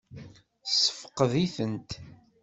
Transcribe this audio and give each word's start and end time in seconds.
Tessefqed-itent? 0.63 1.89